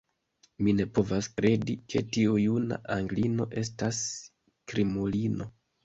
[0.67, 4.05] Mi ne povas kredi, ke tiu juna anglino estas
[4.73, 5.55] krimulino.